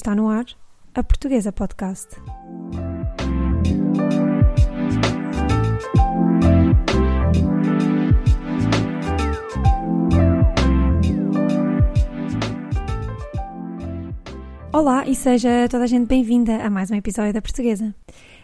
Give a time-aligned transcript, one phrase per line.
[0.00, 0.46] Está no ar
[0.94, 2.08] a Portuguesa Podcast.
[14.72, 17.94] Olá e seja toda a gente bem-vinda a mais um episódio da Portuguesa.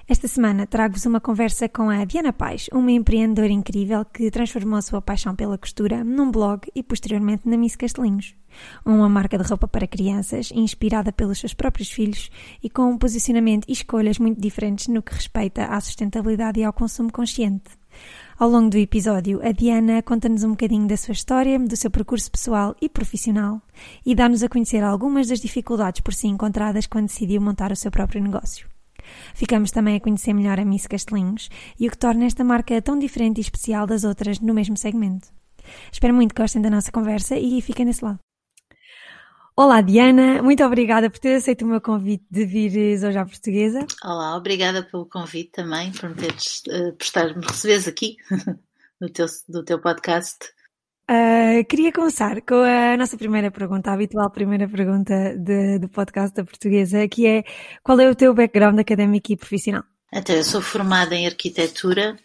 [0.09, 4.83] Esta semana trago-vos uma conversa com a Diana Paz, uma empreendedora incrível que transformou a
[4.83, 8.33] sua paixão pela costura num blog e posteriormente na Miss Castelinhos,
[8.85, 12.31] uma marca de roupa para crianças inspirada pelos seus próprios filhos
[12.63, 16.73] e com um posicionamento e escolhas muito diferentes no que respeita à sustentabilidade e ao
[16.73, 17.65] consumo consciente.
[18.39, 22.31] Ao longo do episódio, a Diana conta-nos um bocadinho da sua história, do seu percurso
[22.31, 23.61] pessoal e profissional
[24.05, 27.91] e dá-nos a conhecer algumas das dificuldades por si encontradas quando decidiu montar o seu
[27.91, 28.76] próprio negócio.
[29.35, 32.99] Ficamos também a conhecer melhor a Miss Castelinhos e o que torna esta marca tão
[32.99, 35.29] diferente e especial das outras no mesmo segmento.
[35.93, 38.19] Espero muito que gostem da nossa conversa e fiquem desse lado.
[39.59, 43.87] Olá Diana, muito obrigada por ter aceito o meu convite de vir hoje à portuguesa.
[44.05, 48.17] Olá, obrigada pelo convite também, por me teres, uh, por estar, me receberes aqui
[49.01, 50.56] no teu, do teu podcast.
[51.09, 56.35] Uh, queria começar com a nossa primeira pergunta, a habitual primeira pergunta de, do podcast
[56.35, 57.45] da portuguesa, que é
[57.81, 59.85] qual é o teu background académico e profissional?
[60.13, 62.17] Então, eu sou formada em arquitetura,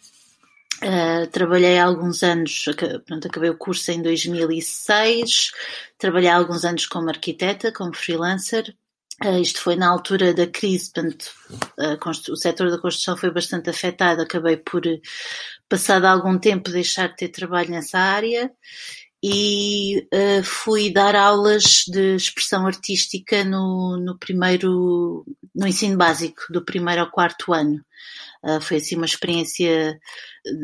[0.82, 2.64] uh, trabalhei alguns anos,
[3.06, 5.52] pronto, acabei o curso em 2006,
[5.96, 8.74] trabalhei alguns anos como arquiteta, como freelancer,
[9.40, 11.30] isto foi na altura da crise, portanto,
[12.30, 14.22] o setor da construção foi bastante afetado.
[14.22, 14.82] Acabei por,
[15.68, 18.50] passado algum tempo, deixar de ter trabalho nessa área
[19.22, 26.64] e uh, fui dar aulas de expressão artística no, no primeiro, no ensino básico, do
[26.64, 27.84] primeiro ao quarto ano.
[28.62, 29.98] foi assim uma experiência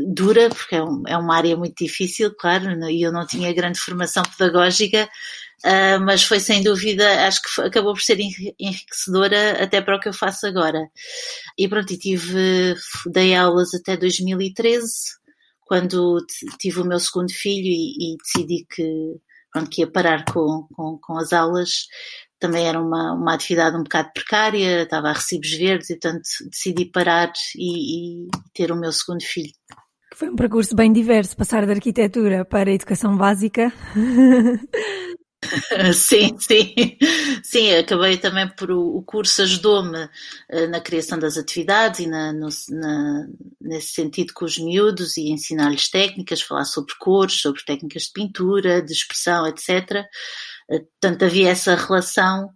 [0.08, 3.78] dura, porque é, um, é uma área muito difícil, claro, e eu não tinha grande
[3.78, 5.08] formação pedagógica,
[5.64, 10.00] Uh, mas foi sem dúvida, acho que foi, acabou por ser enriquecedora até para o
[10.00, 10.88] que eu faço agora.
[11.58, 15.17] E pronto, e tive, dei aulas até 2013,
[15.68, 16.18] quando
[16.58, 19.20] tive o meu segundo filho e, e decidi que,
[19.52, 21.86] pronto, que ia parar com, com, com as aulas.
[22.40, 26.86] Também era uma, uma atividade um bocado precária, estava a recibos verdes e, portanto, decidi
[26.86, 29.52] parar e, e ter o meu segundo filho.
[30.14, 33.72] Foi um percurso bem diverso, passar da arquitetura para a educação básica.
[35.94, 36.74] Sim, sim,
[37.42, 40.08] sim, acabei também por o, curso ajudou-me
[40.48, 43.26] eh, na criação das atividades e na, no, na,
[43.60, 48.82] nesse sentido com os miúdos e ensinar-lhes técnicas, falar sobre cores, sobre técnicas de pintura,
[48.82, 50.04] de expressão, etc.
[50.70, 52.50] Eh, portanto, havia essa relação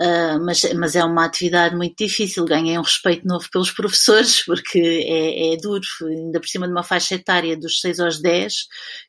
[0.00, 2.44] Uh, mas, mas é uma atividade muito difícil.
[2.44, 6.84] Ganhei um respeito novo pelos professores, porque é, é, duro, ainda por cima de uma
[6.84, 8.54] faixa etária dos 6 aos 10,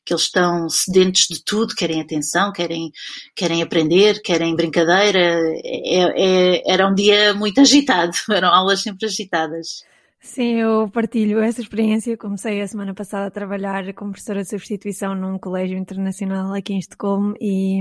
[0.04, 2.90] que eles estão sedentes de tudo, querem atenção, querem,
[3.36, 5.20] querem aprender, querem brincadeira.
[5.64, 9.84] É, é, era um dia muito agitado, eram aulas sempre agitadas.
[10.22, 12.16] Sim, eu partilho essa experiência.
[12.16, 16.78] Comecei a semana passada a trabalhar como professora de substituição num colégio internacional aqui em
[16.78, 17.80] Estocolmo e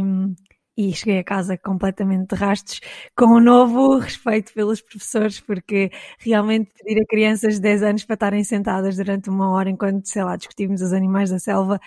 [0.79, 2.79] e cheguei a casa completamente de rastos,
[3.13, 8.13] com um novo respeito pelos professores, porque realmente pedir a crianças de 10 anos para
[8.13, 11.81] estarem sentadas durante uma hora enquanto, sei lá, discutimos os animais da selva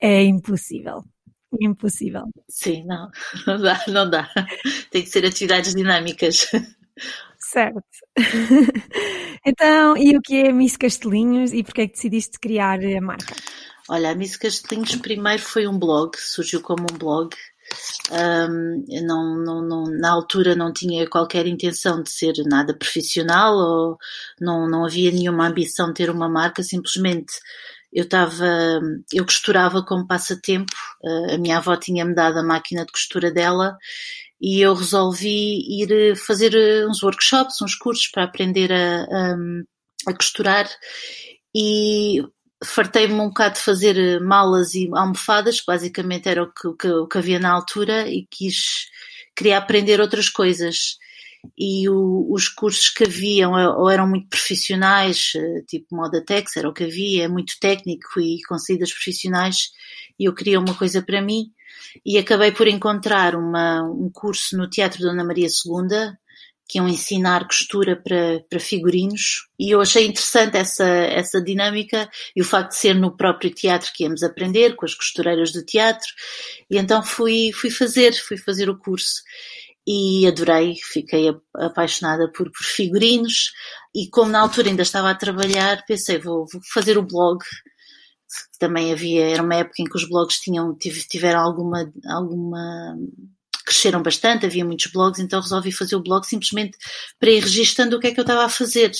[0.00, 1.02] é impossível.
[1.60, 2.22] Impossível.
[2.48, 3.10] Sim, não,
[3.44, 4.30] não dá, não dá.
[4.92, 6.46] Tem que ser atividades dinâmicas.
[7.40, 7.82] Certo.
[9.44, 13.34] então, e o que é Miss Castelinhos e porquê é que decidiste criar a marca?
[13.88, 17.34] Olha, a Miss Castelinhos primeiro foi um blog, surgiu como um blog
[18.10, 23.98] um, não, não, não, na altura não tinha qualquer intenção de ser nada profissional ou
[24.40, 27.32] não, não havia nenhuma ambição de ter uma marca, simplesmente
[27.92, 28.80] eu estava,
[29.12, 30.72] eu costurava como passatempo,
[31.32, 33.76] a minha avó tinha-me dado a máquina de costura dela
[34.40, 36.54] e eu resolvi ir fazer
[36.86, 39.36] uns workshops, uns cursos para aprender a, a,
[40.06, 40.68] a costurar
[41.54, 42.22] e
[42.64, 46.88] fartei-me um bocado de fazer eh, malas e almofadas, que basicamente era o que, que,
[46.88, 48.88] o que havia na altura, e quis,
[49.36, 50.98] queria aprender outras coisas.
[51.56, 56.68] E o, os cursos que haviam ou eram muito profissionais, eh, tipo moda tex, era
[56.68, 59.70] o que havia, é muito técnico e com saídas profissionais,
[60.18, 61.52] e eu queria uma coisa para mim.
[62.04, 66.12] E acabei por encontrar uma, um curso no Teatro Dona Maria II,
[66.68, 69.48] que iam ensinar costura para, para figurinos.
[69.58, 73.90] E eu achei interessante essa, essa dinâmica e o facto de ser no próprio teatro
[73.94, 76.08] que íamos aprender, com as costureiras do teatro,
[76.70, 79.22] e então fui, fui fazer, fui fazer o curso.
[79.86, 83.52] E adorei, fiquei apaixonada por, por figurinos.
[83.94, 87.38] E como na altura ainda estava a trabalhar, pensei, vou, vou fazer o blog,
[88.58, 92.98] também havia, era uma época em que os blogs tinham, tiveram alguma, alguma
[93.68, 96.78] cresceram bastante, havia muitos blogs, então resolvi fazer o blog simplesmente
[97.20, 98.90] para ir registando o que é que eu estava a fazer.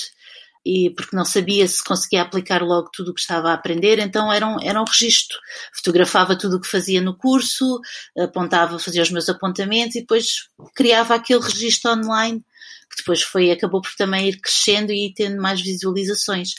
[0.63, 4.31] E porque não sabia se conseguia aplicar logo tudo o que estava a aprender, então
[4.31, 5.37] era um, era um registro.
[5.73, 7.79] Fotografava tudo o que fazia no curso,
[8.17, 12.43] apontava, fazia os meus apontamentos e depois criava aquele registro online
[12.89, 16.49] que depois foi, acabou por também ir crescendo e tendo mais visualizações.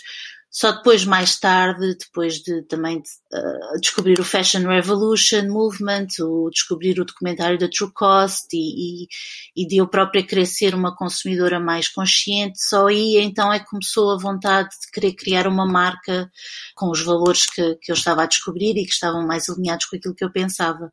[0.51, 6.99] Só depois, mais tarde, depois de também uh, descobrir o Fashion Revolution Movement, o descobrir
[7.01, 9.09] o documentário da True Cost e, e,
[9.57, 13.67] e de eu própria querer ser uma consumidora mais consciente, só aí então é que
[13.67, 16.29] começou a vontade de querer criar uma marca
[16.75, 19.97] com os valores que, que eu estava a descobrir e que estavam mais alinhados com
[19.97, 20.93] aquilo que eu pensava.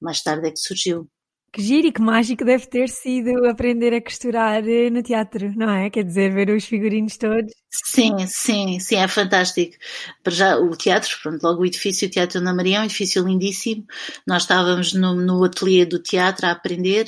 [0.00, 1.10] Mais tarde é que surgiu.
[1.52, 5.68] Que giro e que mágico deve ter sido aprender a costurar eh, no teatro, não
[5.68, 5.90] é?
[5.90, 7.52] Quer dizer, ver os figurinos todos.
[7.70, 9.76] Sim, sim, sim, é fantástico.
[10.22, 13.22] Para já o teatro, pronto, logo o edifício, o Teatro Ana Maria, é um edifício
[13.22, 13.84] lindíssimo.
[14.26, 17.06] Nós estávamos no, no ateliê do teatro a aprender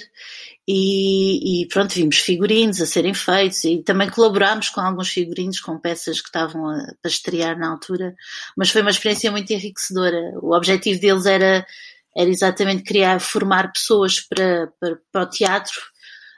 [0.69, 5.79] e, e, pronto, vimos figurinos a serem feitos e também colaborámos com alguns figurinos, com
[5.79, 8.15] peças que estavam a, a estrear na altura,
[8.57, 10.33] mas foi uma experiência muito enriquecedora.
[10.43, 11.67] O objetivo deles era
[12.17, 15.81] era exatamente criar, formar pessoas para, para, para o teatro,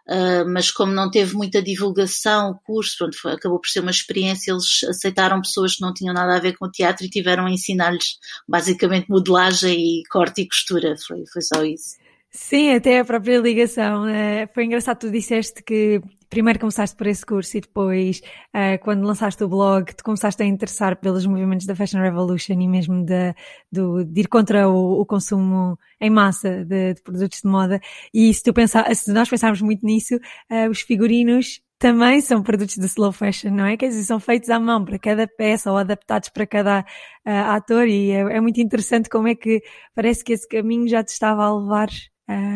[0.08, 3.90] uh, mas como não teve muita divulgação, o curso, pronto, foi, acabou por ser uma
[3.90, 7.46] experiência, eles aceitaram pessoas que não tinham nada a ver com o teatro e tiveram
[7.46, 8.18] a ensinar-lhes
[8.48, 11.96] basicamente modelagem e corte e costura, foi, foi só isso.
[12.30, 14.04] Sim, até a própria ligação.
[14.04, 18.20] Uh, foi engraçado, tu disseste que primeiro começaste por esse curso e depois,
[18.54, 22.68] uh, quando lançaste o blog, te começaste a interessar pelos movimentos da Fashion Revolution e
[22.68, 23.34] mesmo de,
[23.70, 27.80] de, de ir contra o, o, consumo em massa de, de, produtos de moda.
[28.12, 32.76] E se tu pensar, se nós pensarmos muito nisso, uh, os figurinos também são produtos
[32.76, 33.76] de slow fashion, não é?
[33.76, 37.86] Quer dizer, são feitos à mão para cada peça ou adaptados para cada uh, ator
[37.86, 39.62] e é, é, muito interessante como é que
[39.94, 41.88] parece que esse caminho já te estava a levar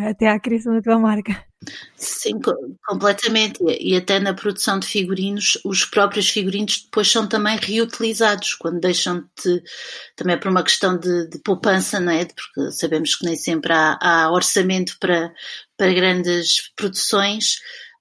[0.08, 1.49] até à criação da tua marca.
[1.96, 2.40] Sim,
[2.86, 3.58] completamente.
[3.78, 9.20] E até na produção de figurinos, os próprios figurinos depois são também reutilizados quando deixam
[9.42, 9.62] de.
[10.16, 12.24] Também é por uma questão de, de poupança, não é?
[12.24, 15.32] Porque sabemos que nem sempre há, há orçamento para,
[15.76, 17.56] para grandes produções.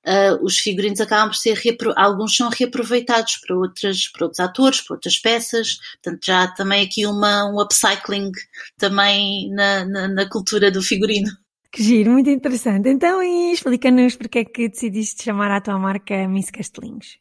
[0.08, 1.60] Uh, os figurinos acabam por ser
[1.98, 6.86] alguns são reaproveitados para outras para outros atores para outras peças portanto já há também
[6.86, 8.32] aqui uma um upcycling
[8.78, 11.30] também na, na, na cultura do figurino
[11.72, 12.90] que giro, muito interessante.
[12.90, 13.22] Então,
[13.52, 17.20] explica-nos porque é que decidiste chamar a tua marca Miss Castelinhos.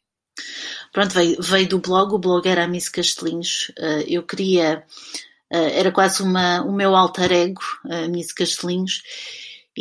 [0.91, 3.71] Pronto, veio, veio do blog, o blog era a Miss Castelinhos.
[3.77, 4.83] Uh, eu queria,
[5.51, 9.03] uh, era quase uma, o meu alter ego, a Miss Castelinhos,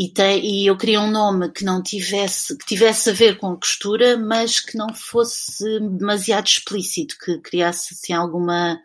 [0.01, 0.13] e,
[0.45, 4.61] e, eu queria um nome que não tivesse, que tivesse a ver com costura, mas
[4.61, 8.81] que não fosse demasiado explícito, que criasse assim alguma.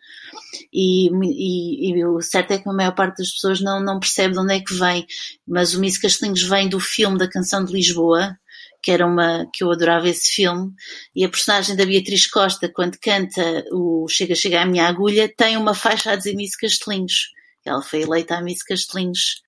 [0.74, 4.34] E, e, e o certo é que a maior parte das pessoas não, não percebe
[4.34, 5.06] de onde é que vem,
[5.48, 8.36] mas o Miss Castelinhos vem do filme da Canção de Lisboa,
[8.82, 10.72] que era uma que eu adorava esse filme,
[11.16, 15.58] e a personagem da Beatriz Costa, quando canta o Chega Chega a Minha Agulha, tem
[15.58, 17.30] uma faixa a dizer Miss Castelinhos.
[17.64, 19.44] Ela foi eleita a Miss Castelinhos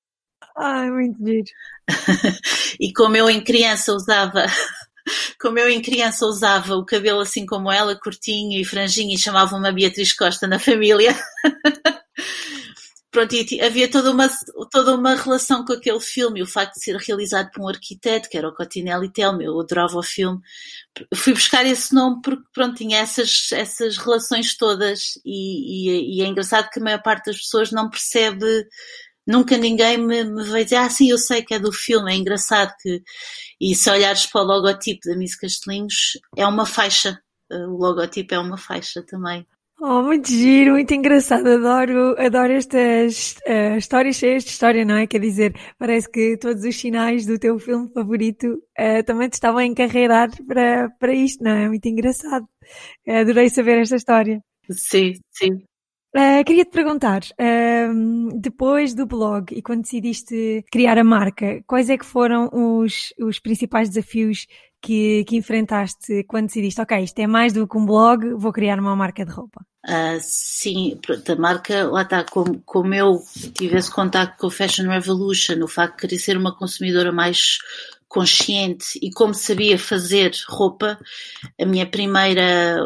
[0.57, 1.45] Ai, muito giro.
[2.79, 4.45] e como eu em criança usava,
[5.39, 9.67] como eu em criança usava o cabelo assim como ela, curtinho e franjinho, e chamava-me
[9.67, 11.15] a Beatriz Costa na família.
[13.11, 14.29] Pronto, e havia toda uma,
[14.69, 18.37] toda uma relação com aquele filme, o facto de ser realizado por um arquiteto, que
[18.37, 20.41] era o Cotinelli Telmo, eu adorava o filme.
[21.15, 26.27] Fui buscar esse nome porque, pronto, tinha essas, essas relações todas e, e, e é
[26.27, 28.67] engraçado que a maior parte das pessoas não percebe
[29.25, 32.15] nunca ninguém me, me veio dizer, ah, sim, eu sei que é do filme, é
[32.15, 33.01] engraçado que.
[33.59, 37.19] E se olhares para o logotipo da Miss Castelinhos, é uma faixa.
[37.49, 39.45] O logotipo é uma faixa também.
[39.79, 41.47] Oh, muito giro, muito engraçado.
[41.47, 45.05] Adoro, adoro estas uh, histórias cheias de história, não é?
[45.05, 48.47] Quer dizer, parece que todos os sinais do teu filme favorito
[48.79, 51.67] uh, também te estavam a encarreirar para, para isto, não é?
[51.67, 52.47] Muito engraçado.
[53.07, 54.41] Adorei saber esta história.
[54.71, 55.61] Sim, sim.
[56.15, 61.97] Uh, Queria-te perguntar, uh, depois do blog e quando decidiste criar a marca, quais é
[61.97, 64.47] que foram os, os principais desafios
[64.81, 68.79] que, que, enfrentaste quando decidiste, ok, isto é mais do que um blog, vou criar
[68.79, 69.65] uma marca de roupa?
[69.85, 73.19] Uh, sim, a marca, lá está, como, como eu
[73.53, 77.57] tive esse contato com o Fashion Revolution, o facto de querer ser uma consumidora mais
[78.07, 80.97] consciente e como sabia fazer roupa,
[81.59, 82.77] a minha primeira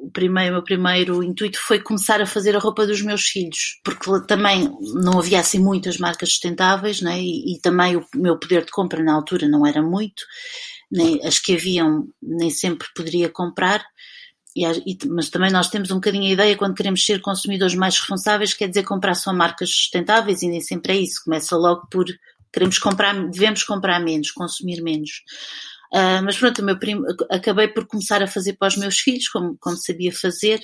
[0.00, 4.08] o primeiro, meu primeiro intuito foi começar a fazer a roupa dos meus filhos, porque
[4.26, 7.20] também não havia assim muitas marcas sustentáveis, né?
[7.20, 10.22] e, e também o meu poder de compra na altura não era muito,
[10.90, 13.84] nem as que haviam nem sempre poderia comprar,
[14.56, 18.54] e, mas também nós temos um bocadinho a ideia quando queremos ser consumidores mais responsáveis,
[18.54, 22.06] quer dizer comprar só marcas sustentáveis e nem sempre é isso, começa logo por
[22.52, 25.22] queremos comprar, devemos comprar menos, consumir menos.
[25.92, 29.56] Uh, mas pronto, meu primo, acabei por começar a fazer para os meus filhos, como,
[29.58, 30.60] como sabia fazer,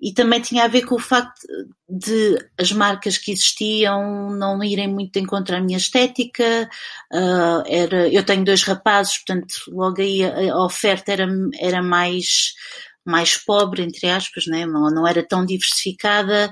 [0.00, 1.46] e também tinha a ver com o facto
[1.88, 6.68] de as marcas que existiam não irem muito de encontro à minha estética.
[7.12, 11.28] Uh, era, eu tenho dois rapazes, portanto, logo aí a, a, oferta era,
[11.60, 12.54] era mais,
[13.04, 14.64] mais pobre, entre aspas, né?
[14.64, 16.50] não, não era tão diversificada.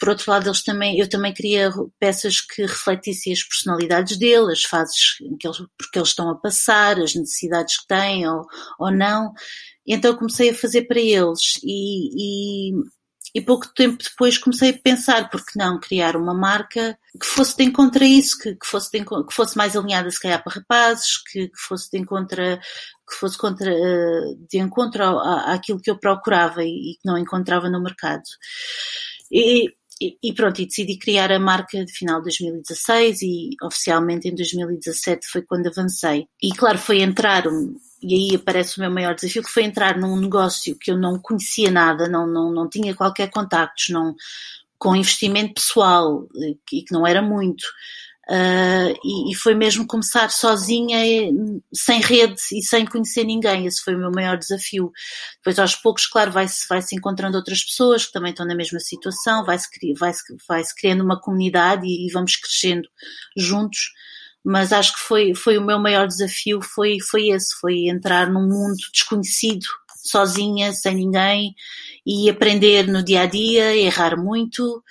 [0.00, 4.64] Por outro lado, eles também, eu também queria peças que refletissem as personalidades deles, as
[4.64, 8.46] fases que eles, porque eles estão a passar, as necessidades que têm ou,
[8.78, 9.32] ou não.
[9.86, 12.74] Então comecei a fazer para eles e, e,
[13.34, 17.64] e, pouco tempo depois comecei a pensar, porque não criar uma marca que fosse de
[17.64, 21.18] encontro a isso, que, que fosse, de, que fosse mais alinhada se calhar para rapazes,
[21.30, 22.36] que, que fosse de encontro
[23.08, 23.70] que fosse contra,
[24.48, 28.22] de encontro à, àquilo que eu procurava e, e que não encontrava no mercado.
[29.30, 34.34] E, e, pronto, e decidi criar a marca de final de 2016 e oficialmente em
[34.34, 36.26] 2017 foi quando avancei.
[36.42, 37.44] E claro, foi entrar,
[38.02, 41.20] e aí aparece o meu maior desafio, que foi entrar num negócio que eu não
[41.20, 44.14] conhecia nada, não, não, não tinha qualquer contactos, não,
[44.78, 46.26] com investimento pessoal,
[46.72, 47.64] e que não era muito.
[48.30, 50.98] Uh, e, e, foi mesmo começar sozinha,
[51.74, 53.66] sem rede e sem conhecer ninguém.
[53.66, 54.92] Esse foi o meu maior desafio.
[55.38, 58.78] Depois, aos poucos, claro, vai-se vai -se encontrando outras pessoas que também estão na mesma
[58.78, 59.66] situação, vai-se
[59.98, 62.88] vai -se, vai -se criando uma comunidade e, e, vamos crescendo
[63.36, 63.90] juntos.
[64.44, 68.42] Mas acho que foi, foi o meu maior desafio, foi, foi esse, foi entrar num
[68.42, 69.66] mundo desconhecido,
[70.04, 71.52] sozinha, sem ninguém,
[72.06, 74.82] e aprender no dia a dia, errar muito,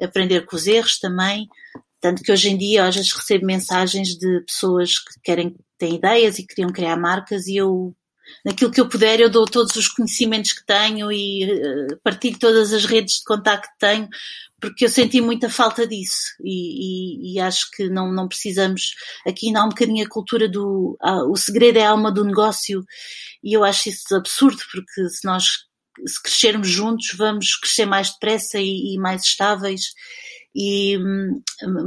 [0.00, 1.46] aprender com os erros também,
[2.06, 6.38] tanto que hoje em dia, às vezes recebo mensagens de pessoas que querem, têm ideias
[6.38, 7.96] e queriam criar marcas e eu,
[8.44, 12.72] naquilo que eu puder, eu dou todos os conhecimentos que tenho e uh, partilho todas
[12.72, 14.08] as redes de contacto que tenho,
[14.60, 16.36] porque eu senti muita falta disso.
[16.44, 18.94] E, e, e acho que não, não precisamos,
[19.26, 20.96] aqui não há um bocadinho a cultura do,
[21.28, 22.84] o segredo é a alma do negócio
[23.42, 25.44] e eu acho isso absurdo porque se nós
[26.06, 29.86] se crescermos juntos vamos crescer mais depressa e, e mais estáveis
[30.56, 30.98] e,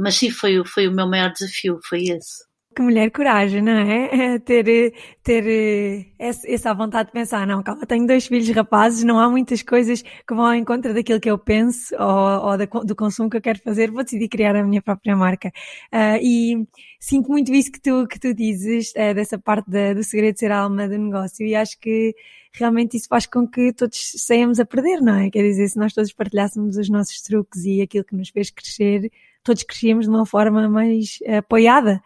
[0.00, 2.49] mas sim, foi, foi o meu maior desafio, foi esse.
[2.72, 4.34] Que mulher coragem, não é?
[4.34, 9.28] é ter, ter essa vontade de pensar, não, calma, tenho dois filhos rapazes, não há
[9.28, 13.36] muitas coisas que vão ao encontro daquilo que eu penso ou, ou do consumo que
[13.36, 15.48] eu quero fazer, vou decidir criar a minha própria marca.
[15.92, 16.68] Uh, e
[17.00, 20.52] sinto muito isso que tu, que tu dizes, uh, dessa parte do segredo de ser
[20.52, 22.14] a alma do negócio, e acho que
[22.52, 25.28] realmente isso faz com que todos saiamos a perder, não é?
[25.28, 29.10] Quer dizer, se nós todos partilhássemos os nossos truques e aquilo que nos fez crescer,
[29.42, 32.00] todos crescíamos de uma forma mais apoiada.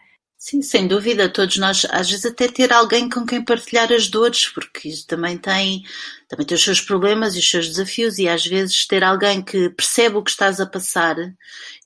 [0.47, 4.47] Sim, sem dúvida, todos nós, às vezes até ter alguém com quem partilhar as dores,
[4.49, 5.83] porque isso também tem,
[6.29, 9.71] também tem os seus problemas e os seus desafios, e às vezes ter alguém que
[9.71, 11.17] percebe o que estás a passar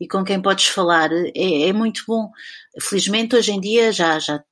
[0.01, 2.33] e com quem podes falar é, é muito bom.
[2.81, 4.43] Felizmente hoje em dia já, já,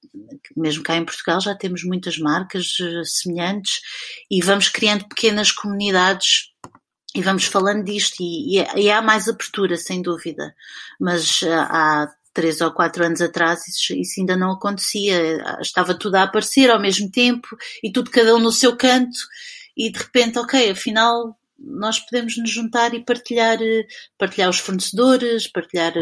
[0.57, 3.81] mesmo cá em Portugal já temos muitas marcas eh, semelhantes
[4.31, 6.53] e vamos criando pequenas comunidades
[7.13, 10.55] e vamos falando disto e, e, há mais abertura, sem dúvida.
[11.01, 15.43] Mas eh, há três ou quatro anos atrás isso, isso, ainda não acontecia.
[15.61, 19.19] Estava tudo a aparecer ao mesmo tempo e tudo cada um no seu canto
[19.75, 23.59] e de repente, ok, afinal nós podemos nos juntar e partilhar,
[24.19, 25.95] partilhar os fornecedores, partilhar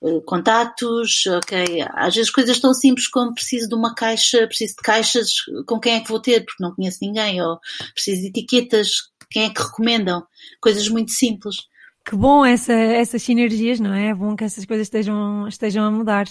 [0.00, 1.84] uh, contatos, ok?
[1.94, 5.30] Às vezes coisas tão simples como preciso de uma caixa, preciso de caixas,
[5.66, 7.58] com quem é que vou ter, porque não conheço ninguém, ou
[7.92, 8.90] preciso de etiquetas,
[9.28, 10.24] quem é que recomendam?
[10.60, 11.56] Coisas muito simples.
[12.04, 14.08] Que bom essa, essas sinergias, não é?
[14.08, 16.26] É bom que essas coisas estejam, estejam a mudar.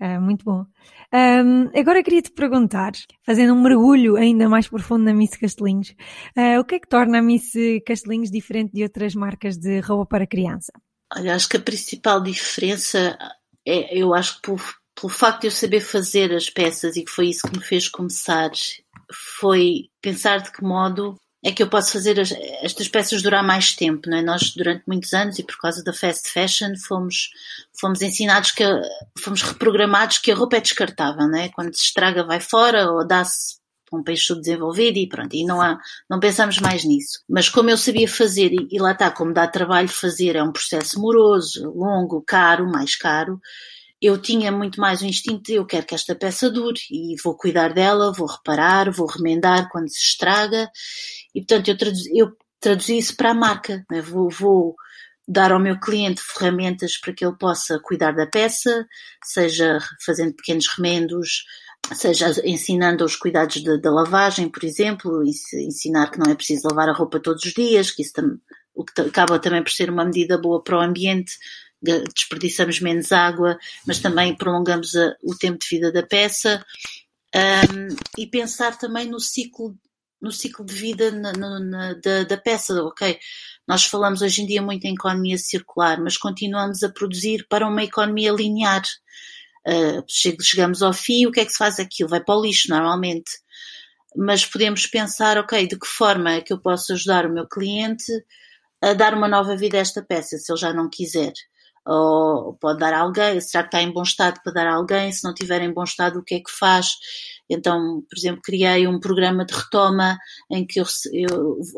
[0.00, 0.64] Uh, muito bom.
[1.12, 2.92] Um, agora queria te perguntar,
[3.24, 5.90] fazendo um mergulho ainda mais profundo na Miss Castelinhos,
[6.36, 7.52] uh, o que é que torna a Miss
[7.84, 10.72] Castelinhos diferente de outras marcas de roupa para criança?
[11.16, 13.18] Olha, acho que a principal diferença
[13.66, 14.60] é, eu acho que pelo,
[14.94, 17.88] pelo facto de eu saber fazer as peças e que foi isso que me fez
[17.88, 18.50] começar,
[19.12, 23.74] foi pensar de que modo é que eu posso fazer as, estas peças durar mais
[23.74, 24.22] tempo, não é?
[24.22, 27.30] Nós durante muitos anos e por causa da fast fashion fomos
[27.80, 28.64] fomos ensinados que
[29.18, 31.48] fomos reprogramados que a roupa é descartável, não é?
[31.48, 33.58] Quando se estraga vai fora ou dá-se
[33.92, 35.78] um peixe subdesenvolvido e pronto, e não há,
[36.10, 37.20] não pensamos mais nisso.
[37.28, 40.52] Mas como eu sabia fazer, e, e lá está, como dá trabalho fazer, é um
[40.52, 43.40] processo moroso, longo, caro, mais caro,
[44.00, 47.36] eu tinha muito mais o instinto de eu quero que esta peça dure e vou
[47.36, 50.70] cuidar dela, vou reparar, vou remendar quando se estraga
[51.34, 53.84] e, portanto, eu traduzi, eu traduzi isso para a marca.
[53.90, 54.00] Né?
[54.00, 54.76] Vou, vou
[55.26, 58.86] dar ao meu cliente ferramentas para que ele possa cuidar da peça,
[59.22, 61.44] seja fazendo pequenos remendos,
[61.92, 66.94] seja ensinando os cuidados da lavagem, por exemplo, ensinar que não é preciso lavar a
[66.94, 68.12] roupa todos os dias, que isso
[68.74, 71.32] o que acaba também por ser uma medida boa para o ambiente,
[71.82, 76.64] desperdiçamos menos água, mas também prolongamos a, o tempo de vida da peça.
[77.34, 79.76] Um, e pensar também no ciclo
[80.20, 83.18] no ciclo de vida na, na, da, da, peça, ok?
[83.66, 87.84] Nós falamos hoje em dia muito em economia circular, mas continuamos a produzir para uma
[87.84, 88.82] economia linear.
[89.66, 90.04] Uh,
[90.40, 92.08] chegamos ao fim, o que é que se faz aquilo?
[92.08, 93.30] Vai para o lixo, normalmente.
[94.16, 98.10] Mas podemos pensar, ok, de que forma é que eu posso ajudar o meu cliente
[98.82, 101.32] a dar uma nova vida a esta peça, se ele já não quiser?
[101.86, 105.10] Ou pode dar a alguém, será que está em bom estado para dar a alguém?
[105.12, 106.92] Se não estiver em bom estado, o que é que faz?
[107.50, 110.18] Então, por exemplo, criei um programa de retoma
[110.50, 110.84] em que eu,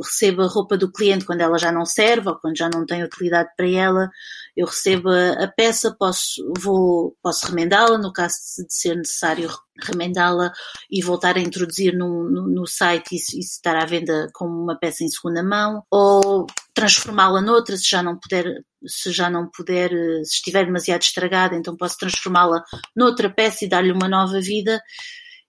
[0.02, 3.04] recebo a roupa do cliente quando ela já não serve ou quando já não tem
[3.04, 4.10] utilidade para ela.
[4.56, 8.34] Eu recebo a, peça, posso, vou, posso remendá-la, no caso
[8.66, 9.48] de ser necessário
[9.82, 10.52] remendá-la
[10.90, 14.78] e voltar a introduzir no, no, no site e, e estar à venda como uma
[14.78, 19.90] peça em segunda mão, ou transformá-la noutra se já não puder se já não puder,
[20.24, 22.62] se estiver demasiado estragada, então posso transformá-la
[22.96, 24.80] noutra peça e dar-lhe uma nova vida.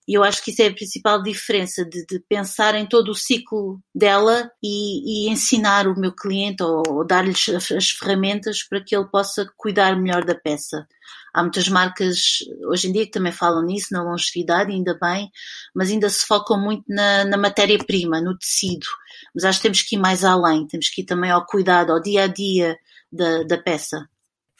[0.06, 3.14] E eu acho que isso é a principal diferença de, de pensar em todo o
[3.14, 8.82] ciclo dela e, e ensinar o meu cliente ou, ou dar-lhe as, as ferramentas para
[8.82, 10.86] que ele possa cuidar melhor da peça.
[11.32, 15.30] Há muitas marcas hoje em dia que também falam nisso, na longevidade, ainda bem,
[15.74, 18.86] mas ainda se focam muito na, na matéria-prima, no tecido.
[19.34, 22.02] Mas acho que temos que ir mais além, temos que ir também ao cuidado, ao
[22.02, 22.76] dia a dia
[23.10, 24.06] da, da peça.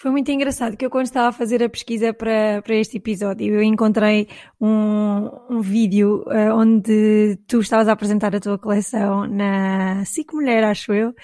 [0.03, 3.55] Foi muito engraçado que eu quando estava a fazer a pesquisa para, para este episódio,
[3.55, 4.27] eu encontrei
[4.61, 10.65] um, um vídeo uh, onde tu estavas a apresentar a tua coleção na SIC Mulher,
[10.65, 11.15] acho eu,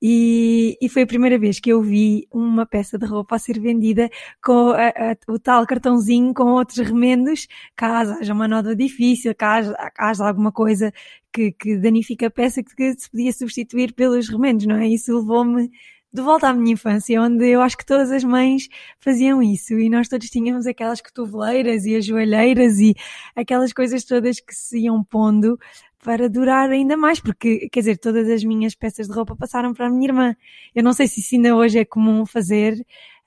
[0.00, 3.58] e, e foi a primeira vez que eu vi uma peça de roupa a ser
[3.58, 4.08] vendida
[4.40, 9.74] com a, a, o tal cartãozinho com outros remendos, caso haja uma nota difícil, caso
[9.98, 10.92] haja alguma coisa
[11.32, 14.86] que, que danifica a peça que, que se podia substituir pelos remendos, não é?
[14.86, 15.68] Isso levou-me
[16.12, 19.90] de volta à minha infância, onde eu acho que todas as mães faziam isso e
[19.90, 22.94] nós todos tínhamos aquelas cotoveleiras e as joelheiras e
[23.36, 25.58] aquelas coisas todas que se iam pondo
[26.02, 29.86] para durar ainda mais, porque, quer dizer, todas as minhas peças de roupa passaram para
[29.86, 30.36] a minha irmã.
[30.74, 32.74] Eu não sei se isso ainda hoje é comum fazer,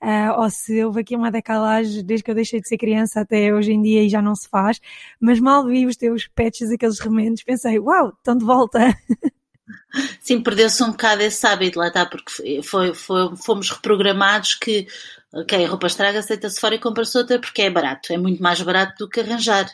[0.02, 3.54] uh, ou se houve aqui uma decalagem desde que eu deixei de ser criança até
[3.54, 4.80] hoje em dia e já não se faz,
[5.20, 8.78] mas mal vi os teus patches, aqueles remendos, pensei, uau, estão de volta!
[10.20, 14.86] Sim, perdeu-se um bocado esse hábito, lá está, porque foi, foi, fomos reprogramados que,
[15.32, 18.12] ok, roupa estraga, aceita-se fora e compra-se outra porque é barato.
[18.12, 19.66] É muito mais barato do que arranjar,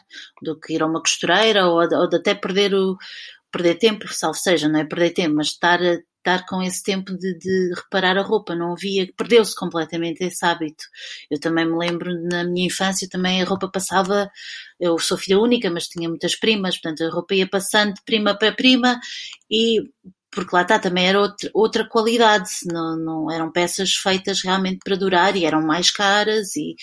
[0.43, 2.97] do que ir a uma costureira ou, ou de até perder o
[3.51, 7.17] perder tempo, salvo seja, não é perder tempo, mas estar a estar com esse tempo
[7.17, 10.85] de, de reparar a roupa, não havia, perdeu-se completamente esse hábito.
[11.31, 14.31] Eu também me lembro na minha infância também a roupa passava,
[14.79, 18.37] eu sou filha única, mas tinha muitas primas, portanto a roupa ia passando de prima
[18.37, 19.01] para prima
[19.51, 19.83] e
[20.31, 24.97] porque lá está, também era outra, outra qualidade, não, não eram peças feitas realmente para
[24.97, 26.75] durar e eram mais caras e,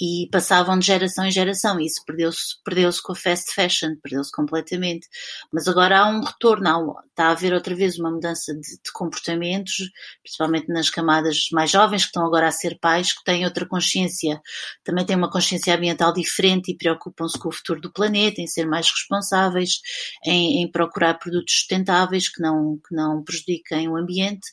[0.00, 5.06] e passavam de geração em geração isso perdeu-se perdeu com a fast fashion, perdeu-se completamente.
[5.52, 8.92] Mas agora há um retorno, há, está a haver outra vez uma mudança de, de,
[8.92, 9.74] comportamentos,
[10.22, 14.40] principalmente nas camadas mais jovens que estão agora a ser pais, que têm outra consciência,
[14.84, 18.66] também têm uma consciência ambiental diferente e preocupam-se com o futuro do planeta, em ser
[18.66, 19.80] mais responsáveis,
[20.24, 24.46] em, em procurar produtos sustentáveis que não, que não prejudiquem o ambiente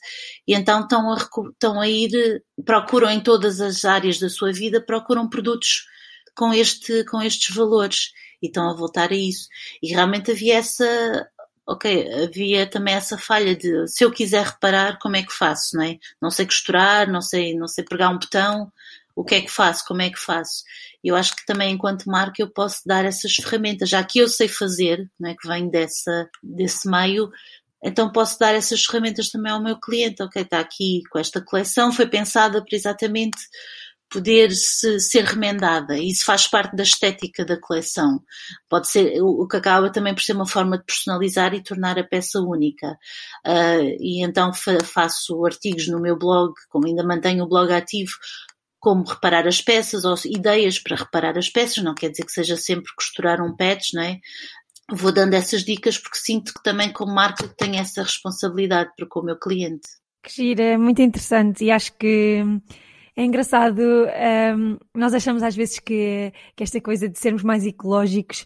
[0.46, 4.84] e então estão a, estão a ir, procuram em todas as áreas da sua vida,
[4.84, 5.84] procuram produtos
[6.36, 9.48] com, este, com estes valores e estão a voltar a isso.
[9.82, 11.28] E realmente havia essa,
[11.66, 15.84] ok, havia também essa falha de se eu quiser reparar, como é que faço, não
[15.84, 15.98] é?
[16.20, 18.70] Não sei costurar, não sei, não sei pregar um botão,
[19.16, 20.64] o que é que faço, como é que faço?
[21.02, 24.48] Eu acho que também enquanto marca eu posso dar essas ferramentas, já que eu sei
[24.48, 25.34] fazer, não é?
[25.34, 27.30] que vem dessa, desse meio,
[27.84, 30.22] então posso dar essas ferramentas também ao meu cliente.
[30.22, 33.38] Ok, está aqui com esta coleção, foi pensada para exatamente
[34.10, 35.98] poder -se ser remendada.
[35.98, 38.20] Isso faz parte da estética da coleção.
[38.68, 42.04] Pode ser, o que acaba também por ser uma forma de personalizar e tornar a
[42.04, 42.92] peça única.
[43.46, 44.52] Uh, e então
[44.84, 48.12] faço artigos no meu blog, como ainda mantenho o blog ativo,
[48.84, 52.56] como reparar as peças ou ideias para reparar as peças, não quer dizer que seja
[52.56, 54.20] sempre costurar um patch, não é?
[54.90, 59.20] Vou dando essas dicas porque sinto que também como marca tenho essa responsabilidade para com
[59.20, 59.88] o meu cliente.
[60.22, 62.42] Que gira, é muito interessante e acho que
[63.16, 68.44] é engraçado, um, nós achamos às vezes que, que esta coisa de sermos mais ecológicos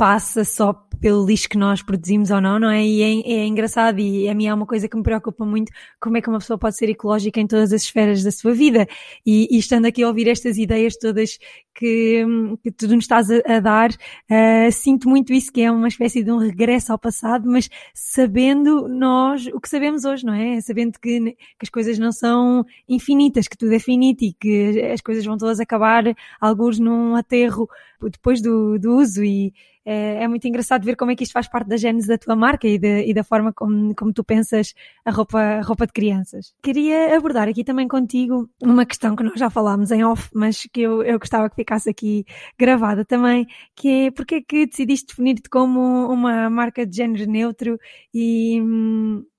[0.00, 2.82] passa só pelo lixo que nós produzimos ou não, não é?
[2.82, 6.16] E é, é, engraçado e a mim é uma coisa que me preocupa muito como
[6.16, 8.86] é que uma pessoa pode ser ecológica em todas as esferas da sua vida.
[9.26, 11.38] E, e estando aqui a ouvir estas ideias todas
[11.80, 12.22] que,
[12.62, 16.22] que tu nos estás a, a dar, uh, sinto muito isso, que é uma espécie
[16.22, 20.60] de um regresso ao passado, mas sabendo nós o que sabemos hoje, não é?
[20.60, 25.00] Sabendo que, que as coisas não são infinitas, que tudo é finito e que as
[25.00, 26.04] coisas vão todas acabar,
[26.38, 27.66] alguns num aterro
[28.02, 29.52] depois do, do uso e
[29.84, 32.36] é, é, muito engraçado ver como é que isto faz parte da gênese da tua
[32.36, 35.92] marca e, de, e da forma como, como tu pensas a roupa, a roupa de
[35.92, 36.54] crianças.
[36.62, 40.82] Queria abordar aqui também contigo uma questão que nós já falámos em off, mas que
[40.82, 42.24] eu, eu gostava que ficasse aqui
[42.58, 45.80] gravada também, que é porque é que decidiste definir-te como
[46.12, 47.78] uma marca de género neutro
[48.12, 48.60] e,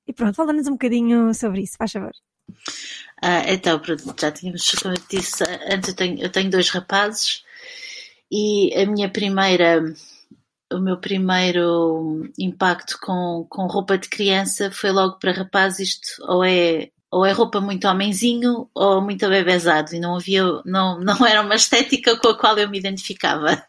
[0.08, 2.14] e pronto, fala-nos um bocadinho sobre isso, faz favor.
[3.22, 7.44] Ah, então, pronto, já tínhamos, como eu disse, antes eu tenho, eu tenho dois rapazes
[8.32, 9.84] e a minha primeira
[10.72, 16.44] o meu primeiro impacto com, com roupa de criança foi logo para rapaz, isto ou
[16.44, 21.42] é ou é roupa muito homenzinho ou muito bebezado e não havia, não, não era
[21.42, 23.62] uma estética com a qual eu me identificava.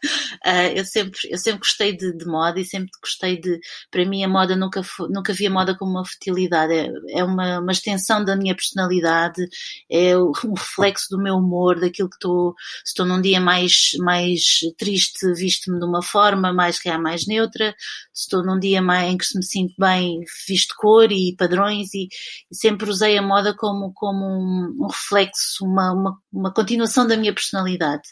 [0.45, 3.59] Uh, eu sempre, eu sempre gostei de, de, moda e sempre gostei de,
[3.91, 7.59] para mim a moda nunca, nunca vi a moda como uma futilidade, é, é uma,
[7.59, 9.45] uma extensão da minha personalidade,
[9.91, 12.53] é um reflexo do meu humor, daquilo que estou,
[12.85, 17.75] se estou num dia mais, mais triste, visto-me de uma forma mais real, mais neutra,
[18.13, 22.07] se estou num dia mais, em que me sinto bem, visto cor e padrões e,
[22.49, 27.07] e sempre usei a moda moda como, como um, um reflexo, uma, uma, uma continuação
[27.07, 28.03] da minha personalidade.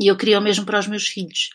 [0.00, 1.48] E eu queria o mesmo para os meus filhos.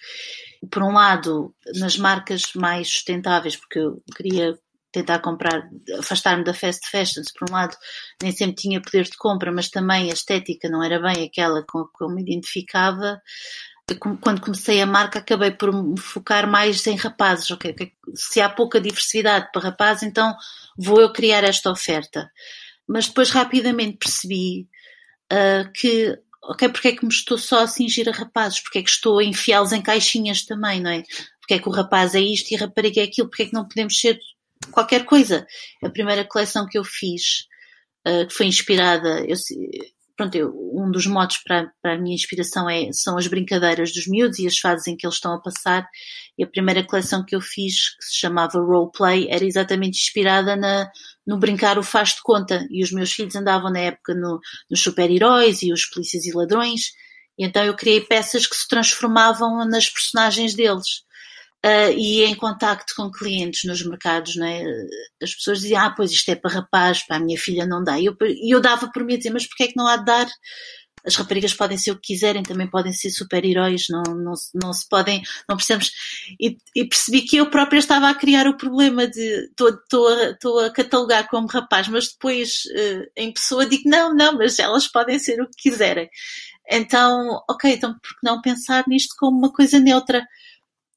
[0.71, 4.57] Por um lado, nas marcas mais sustentáveis, porque eu queria
[4.91, 7.21] tentar comprar, afastar-me da fast fashion.
[7.37, 7.75] Por um lado,
[8.21, 11.85] nem sempre tinha poder de compra, mas também a estética não era bem aquela com
[11.85, 13.21] que eu me identificava.
[14.21, 17.51] Quando comecei a marca, acabei por me focar mais em rapazes.
[17.51, 17.75] Okay?
[18.15, 20.35] Se há pouca diversidade para rapazes, então
[20.77, 22.29] vou eu criar esta oferta
[22.87, 24.67] mas depois rapidamente percebi
[25.31, 28.59] uh, que, ok, porque é que me estou só a cingir a rapazes?
[28.59, 31.03] Porque é que estou a enfiá-los em caixinhas também, não é?
[31.39, 33.29] Porque é que o rapaz é isto e a rapariga é aquilo?
[33.29, 34.19] Porque é que não podemos ser
[34.71, 35.45] qualquer coisa?
[35.83, 37.47] A primeira coleção que eu fiz,
[38.07, 39.35] uh, que foi inspirada, eu,
[40.15, 44.07] pronto, eu, um dos modos para, para a minha inspiração é, são as brincadeiras dos
[44.07, 45.87] miúdos e as fases em que eles estão a passar.
[46.37, 50.89] E a primeira coleção que eu fiz, que se chamava Roleplay, era exatamente inspirada na,
[51.25, 52.65] no brincar o faz de conta.
[52.69, 56.91] E os meus filhos andavam na época no, nos super-heróis e os polícias e ladrões.
[57.37, 61.03] E então eu criei peças que se transformavam nas personagens deles.
[61.65, 64.63] Uh, e em contacto com clientes nos mercados, é?
[65.21, 67.97] as pessoas diziam, ah, pois isto é para rapaz, para a minha filha não dá.
[67.97, 70.03] E eu, eu dava por mim a dizer, mas porquê é que não há de
[70.03, 70.27] dar?
[71.05, 74.87] As raparigas podem ser o que quiserem, também podem ser super-heróis, não, não, não se
[74.87, 75.91] podem, não precisamos.
[76.39, 80.69] E, e, percebi que eu própria estava a criar o problema de estou a, a
[80.69, 85.41] catalogar como rapaz, mas depois uh, em pessoa digo, não, não, mas elas podem ser
[85.41, 86.09] o que quiserem.
[86.69, 90.25] Então, ok, então por que não pensar nisto como uma coisa neutra?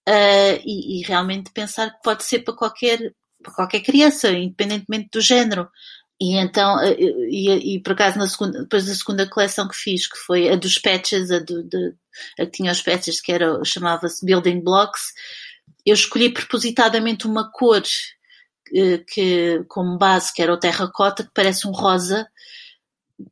[0.09, 5.21] Uh, e, e, realmente pensar que pode ser para qualquer, para qualquer criança, independentemente do
[5.21, 5.69] género.
[6.21, 6.95] E então, uh,
[7.29, 10.57] e, e, por acaso, na segunda, depois da segunda coleção que fiz, que foi a
[10.57, 11.95] dos patches, a, do, de,
[12.39, 15.13] a que tinha os patches, que era, chamava-se Building Blocks,
[15.85, 17.83] eu escolhi propositadamente uma cor
[18.67, 22.27] que, que, como base, que era o terracota, que parece um rosa,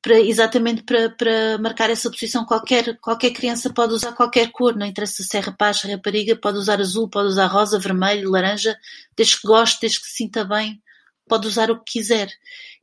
[0.01, 2.45] para, exatamente para, para marcar essa posição.
[2.45, 6.59] Qualquer, qualquer criança pode usar qualquer cor, não interessa se é rapaz, é rapariga, pode
[6.59, 8.77] usar azul, pode usar rosa, vermelho, laranja,
[9.17, 10.83] desde que goste, desde que se sinta bem,
[11.29, 12.31] pode usar o que quiser.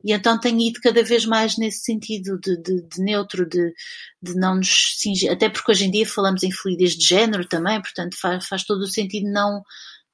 [0.04, 3.72] E então tenho ido cada vez mais nesse sentido de, de, de neutro, de,
[4.20, 7.80] de não nos cingir, até porque hoje em dia falamos em fluidez de género também,
[7.80, 9.62] portanto faz, faz todo o sentido não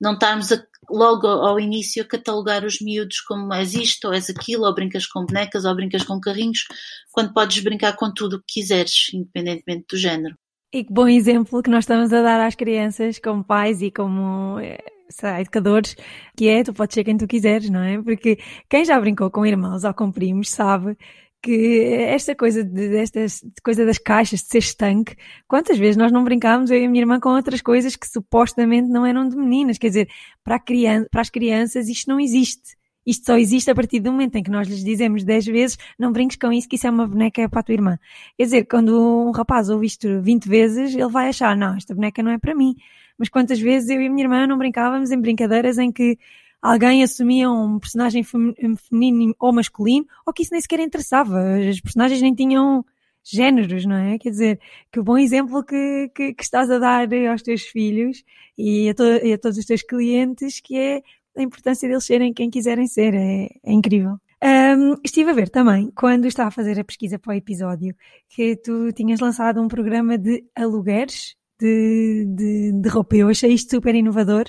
[0.00, 4.30] não estarmos a, logo ao início a catalogar os miúdos como és isto, ou és
[4.30, 6.66] aquilo, ou brincas com bonecas, ou brincas com carrinhos,
[7.12, 10.36] quando podes brincar com tudo o que quiseres, independentemente do género.
[10.72, 14.58] E que bom exemplo que nós estamos a dar às crianças, como pais e como
[14.60, 15.96] eh, sei, educadores,
[16.36, 18.00] que é tu podes ser quem tu quiseres, não é?
[18.02, 20.96] Porque quem já brincou com irmãos ou com primos sabe
[21.42, 23.20] que esta coisa de, desta
[23.62, 27.02] coisa das caixas, de ser estanque, quantas vezes nós não brincámos, eu e a minha
[27.02, 29.78] irmã, com outras coisas que supostamente não eram de meninas?
[29.78, 30.08] Quer dizer,
[30.42, 32.76] para, criança, para as crianças isto não existe.
[33.06, 36.12] Isto só existe a partir do momento em que nós lhes dizemos 10 vezes não
[36.12, 37.98] brinques com isso, que isso é uma boneca para a tua irmã.
[38.36, 42.22] Quer dizer, quando um rapaz ouve isto 20 vezes, ele vai achar, não, esta boneca
[42.22, 42.74] não é para mim.
[43.16, 46.18] Mas quantas vezes eu e a minha irmã não brincávamos em brincadeiras em que
[46.62, 51.38] alguém assumia um personagem feminino ou masculino, ou que isso nem sequer interessava.
[51.68, 52.84] As personagens nem tinham
[53.22, 54.18] géneros, não é?
[54.18, 58.24] Quer dizer, que bom exemplo que, que, que estás a dar aos teus filhos
[58.56, 61.02] e a, to, e a, todos os teus clientes, que é
[61.36, 63.14] a importância deles serem quem quiserem ser.
[63.14, 64.18] É, é incrível.
[64.42, 67.94] Um, estive a ver também, quando estava a fazer a pesquisa para o episódio,
[68.28, 73.16] que tu tinhas lançado um programa de alugueres de, de, de, roupa.
[73.16, 74.44] Eu achei isto super inovador.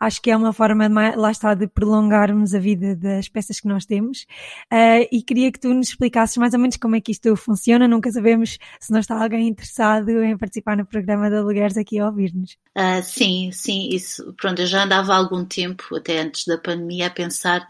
[0.00, 3.84] Acho que é uma forma, lá está, de prolongarmos a vida das peças que nós
[3.84, 4.22] temos.
[4.72, 7.88] Uh, e queria que tu nos explicasses mais ou menos como é que isto funciona.
[7.88, 12.06] Nunca sabemos se não está alguém interessado em participar no programa de alugueres aqui a
[12.06, 12.52] ouvir-nos.
[12.76, 14.32] Uh, sim, sim, isso.
[14.34, 17.66] Pronto, eu já andava há algum tempo, até antes da pandemia, a pensar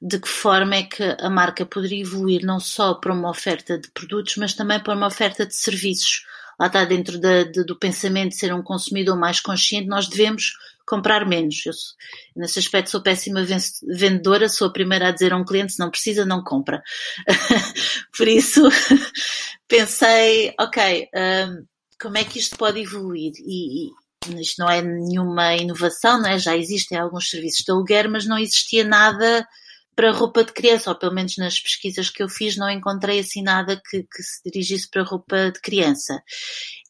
[0.00, 3.88] de que forma é que a marca poderia evoluir não só para uma oferta de
[3.92, 6.24] produtos, mas também para uma oferta de serviços
[6.62, 10.52] lá está dentro da, de, do pensamento de ser um consumidor mais consciente, nós devemos
[10.86, 11.66] comprar menos.
[11.66, 11.72] Eu,
[12.36, 13.44] nesse aspecto, sou péssima
[13.82, 16.80] vendedora, sou a primeira a dizer a um cliente: se não precisa, não compra.
[18.16, 18.62] Por isso,
[19.66, 21.66] pensei: ok, um,
[22.00, 23.32] como é que isto pode evoluir?
[23.38, 26.38] E, e, isto não é nenhuma inovação, não é?
[26.38, 29.44] já existem alguns serviços de aluguer, mas não existia nada
[29.94, 33.42] para roupa de criança, ou pelo menos nas pesquisas que eu fiz não encontrei assim
[33.42, 36.22] nada que, que se dirigisse para roupa de criança.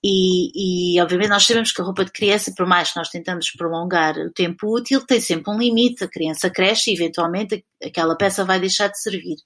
[0.04, 3.50] E, e, obviamente nós sabemos que a roupa de criança, por mais que nós tentamos
[3.52, 6.04] prolongar o tempo útil, tem sempre um limite.
[6.04, 9.36] A criança cresce e eventualmente aquela peça vai deixar de servir.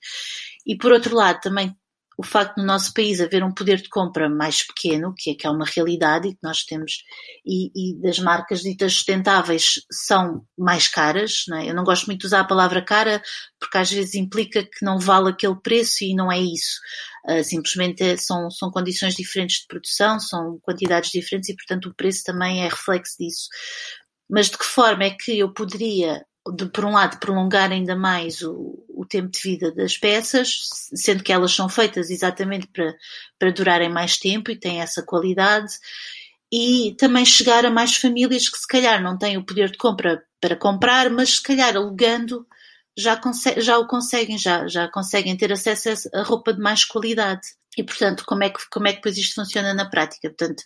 [0.66, 1.74] E por outro lado, também
[2.18, 5.46] o facto no nosso país haver um poder de compra mais pequeno, que é, que
[5.46, 7.04] é uma realidade e que nós temos,
[7.44, 11.68] e, e das marcas ditas sustentáveis são mais caras, não é?
[11.68, 13.22] eu não gosto muito de usar a palavra cara
[13.60, 16.80] porque às vezes implica que não vale aquele preço e não é isso.
[17.28, 21.94] Uh, simplesmente é, são, são condições diferentes de produção, são quantidades diferentes e portanto o
[21.94, 23.48] preço também é reflexo disso.
[24.30, 26.24] Mas de que forma é que eu poderia
[26.54, 31.32] de, por um lado, prolongar ainda mais o, tempo de vida das peças, sendo que
[31.32, 32.94] elas são feitas exatamente para,
[33.38, 35.72] para durarem mais tempo e têm essa qualidade,
[36.52, 40.22] e também chegar a mais famílias que se calhar não têm o poder de compra
[40.40, 42.46] para comprar, mas se calhar alugando
[42.96, 43.20] já,
[43.58, 47.42] já o conseguem, já, já conseguem ter acesso a roupa de mais qualidade.
[47.76, 50.30] E, portanto, como é que, como é que depois isto funciona na prática?
[50.30, 50.62] Portanto,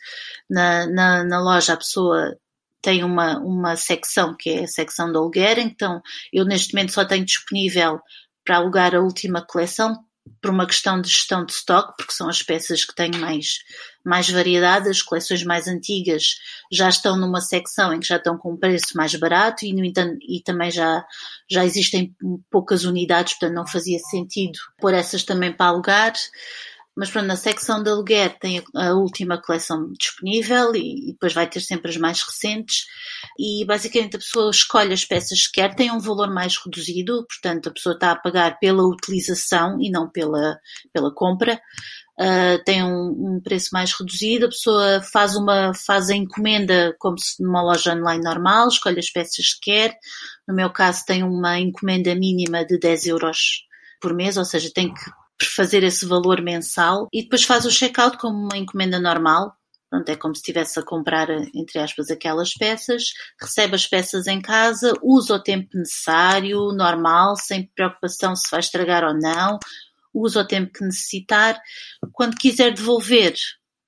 [0.49, 2.37] na, na, na loja a pessoa
[2.81, 6.01] tem uma, uma secção que é a secção de aluguer, então
[6.33, 8.01] eu neste momento só tenho disponível
[8.45, 9.97] para alugar a última coleção
[10.41, 13.59] por uma questão de gestão de estoque, porque são as peças que têm mais,
[14.05, 16.37] mais variedade, as coleções mais antigas
[16.71, 19.85] já estão numa secção em que já estão com um preço mais barato e, no
[19.85, 21.05] entanto, e também já,
[21.51, 22.15] já existem
[22.51, 26.13] poucas unidades, portanto não fazia sentido pôr essas também para alugar.
[26.97, 31.61] Mas pronto, na secção de aluguer tem a última coleção disponível e, depois vai ter
[31.61, 32.85] sempre as mais recentes.
[33.39, 37.69] E basicamente a pessoa escolhe as peças que quer, tem um valor mais reduzido, portanto
[37.69, 40.59] a pessoa está a pagar pela utilização e não pela,
[40.93, 41.61] pela compra.
[42.21, 47.19] Uh, tem um, um, preço mais reduzido, a pessoa faz uma faz a encomenda como
[47.19, 49.97] se numa loja online normal, escolhe as peças que quer.
[50.47, 53.65] No meu caso tem uma encomenda mínima de 10 euros
[54.03, 55.01] por mês, ou seja, tem que
[55.45, 59.55] fazer esse valor mensal e depois faz o checkout como uma encomenda normal.
[59.89, 63.07] Pronto, é como se estivesse a comprar, entre aspas, aquelas peças,
[63.41, 69.03] recebe as peças em casa, usa o tempo necessário, normal, sem preocupação se vai estragar
[69.03, 69.59] ou não,
[70.15, 71.61] usa o tempo que necessitar.
[72.13, 73.35] Quando quiser devolver,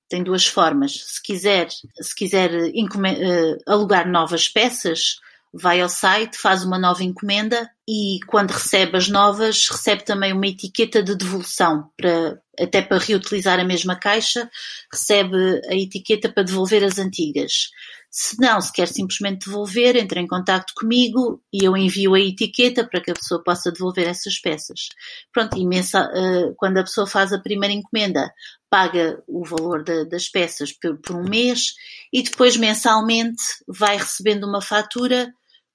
[0.09, 0.91] tem duas formas.
[1.05, 5.15] Se quiser, se quiser uh, alugar novas peças,
[5.53, 10.47] vai ao site, faz uma nova encomenda e quando recebe as novas, recebe também uma
[10.47, 14.49] etiqueta de devolução, para, até para reutilizar a mesma caixa,
[14.91, 17.69] recebe a etiqueta para devolver as antigas.
[18.09, 22.87] Se não, se quer simplesmente devolver, entra em contato comigo e eu envio a etiqueta
[22.87, 24.89] para que a pessoa possa devolver essas peças.
[25.31, 28.31] Pronto, e mensa, uh, quando a pessoa faz a primeira encomenda,
[28.69, 31.73] paga o valor de, das peças por, por um mês
[32.11, 35.33] e depois mensalmente vai recebendo uma fatura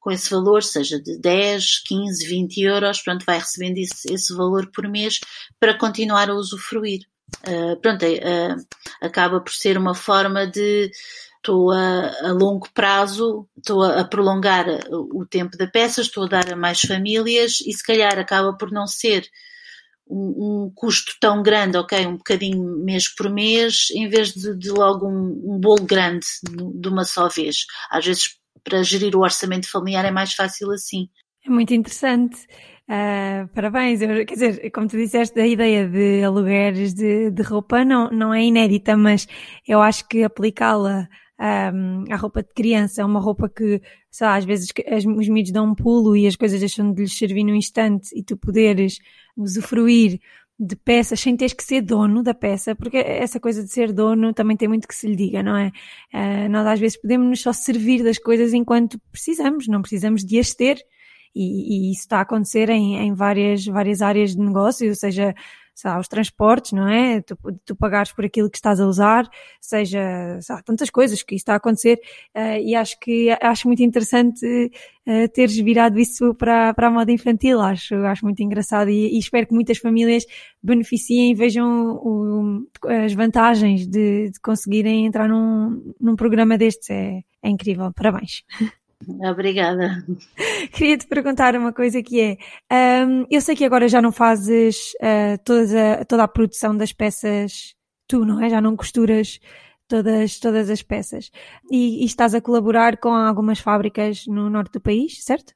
[0.08, 4.70] com esse valor, seja de 10, 15, 20 euros, pronto, vai recebendo esse, esse valor
[4.72, 5.20] por mês
[5.60, 7.02] para continuar a usufruir.
[7.46, 8.56] Uh, pronto, uh,
[9.02, 10.90] acaba por ser uma forma de
[11.36, 16.28] estou a, a longo prazo, estou a, a, prolongar o tempo da peça, estou a
[16.28, 19.28] dar a mais famílias e se calhar acaba por não ser
[20.08, 24.70] um, um custo tão grande, ok, um bocadinho mês por mês, em vez de, de
[24.70, 26.26] logo um, um bolo grande
[26.74, 27.66] de uma só vez.
[27.90, 28.37] Às vezes
[28.68, 31.08] para gerir o orçamento familiar é mais fácil assim.
[31.44, 32.36] É muito interessante.
[32.88, 34.02] Uh, parabéns.
[34.02, 38.34] Eu, quer dizer, como tu disseste, a ideia de alugueres de, de roupa não, não
[38.34, 39.26] é inédita, mas
[39.66, 41.08] eu acho que aplicá-la
[41.40, 45.52] um, à roupa de criança, uma roupa que, sei lá, às vezes as, os miúdos
[45.52, 48.98] dão um pulo e as coisas deixam de lhes servir no instante e tu poderes
[49.36, 50.20] usufruir
[50.58, 54.34] de peças sem teres que ser dono da peça, porque essa coisa de ser dono
[54.34, 55.70] também tem muito que se lhe diga, não é?
[56.12, 60.38] Uh, nós às vezes podemos nos só servir das coisas enquanto precisamos, não precisamos de
[60.38, 60.78] as ter.
[61.34, 65.34] E, e isso está a acontecer em, em várias, várias áreas de negócio, ou seja,
[65.84, 67.20] lá, os transportes, não é?
[67.20, 69.28] Tu, tu pagares por aquilo que estás a usar,
[69.60, 72.00] seja, lá, tantas coisas que isso está a acontecer,
[72.34, 74.44] uh, e acho que, acho muito interessante
[75.06, 79.18] uh, teres virado isso para, para a moda infantil, acho, acho muito engraçado e, e
[79.18, 80.24] espero que muitas famílias
[80.62, 82.66] beneficiem e vejam o,
[83.04, 88.42] as vantagens de, de, conseguirem entrar num, num programa destes, é, é incrível, parabéns.
[89.06, 90.04] Obrigada.
[90.72, 92.20] Queria te perguntar uma coisa que
[92.70, 96.76] é, um, eu sei que agora já não fazes uh, toda, a, toda a produção
[96.76, 97.74] das peças
[98.08, 98.50] tu, não é?
[98.50, 99.38] Já não costuras
[99.86, 101.30] todas, todas as peças.
[101.70, 105.52] E, e estás a colaborar com algumas fábricas no norte do país, certo?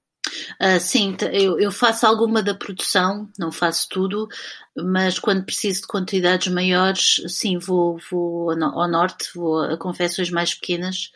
[0.61, 4.29] Uh, sim, eu, eu, faço alguma da produção, não faço tudo,
[4.77, 10.55] mas quando preciso de quantidades maiores, sim, vou, vou ao norte, vou a confecções mais
[10.55, 11.11] pequenas,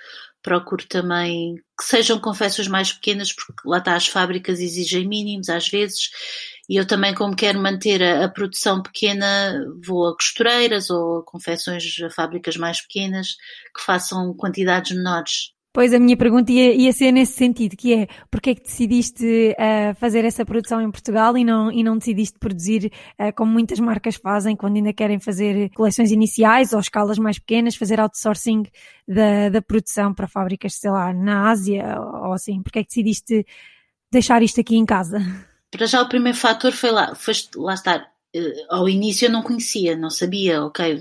[0.47, 5.69] procuro também que sejam confecções mais pequenas, porque lá está as fábricas exigem mínimos às
[5.69, 6.09] vezes,
[6.69, 9.27] e eu também, como quero manter a, a produção pequena,
[9.85, 13.37] vou a costureiras ou a confecções a fábricas mais pequenas
[13.77, 15.56] que façam quantidades menores.
[15.77, 19.55] Pois a minha pergunta ia, ia ser nesse sentido, que é porque é que decidiste
[19.59, 23.79] uh, fazer essa produção em Portugal e não, e não decidiste produzir uh, como muitas
[23.79, 28.63] marcas fazem quando ainda querem fazer coleções iniciais ou escalas mais pequenas, fazer outsourcing
[29.07, 32.63] da, da produção para fábricas, sei lá, na Ásia ou assim.
[32.63, 33.45] Porque é que decidiste
[34.11, 35.19] deixar isto aqui em casa?
[35.71, 38.16] Para já o primeiro fator foi lá, foi lá estar
[38.71, 41.01] ao início eu não conhecia, não sabia, ok,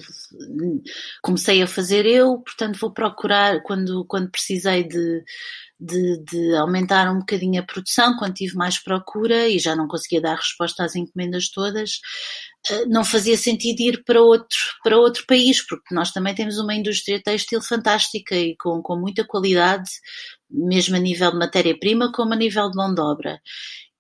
[1.22, 5.24] comecei a fazer eu, portanto vou procurar quando, quando precisei de,
[5.80, 10.22] de, de, aumentar um bocadinho a produção, quando tive mais procura e já não conseguia
[10.22, 12.00] dar resposta às encomendas todas,
[12.70, 16.74] eh, não fazia sentido ir para outro, para outro país, porque nós também temos uma
[16.74, 19.90] indústria têxtil fantástica e com, com muita qualidade,
[20.50, 23.42] mesmo a nível de matéria-prima como a nível de mão de obra.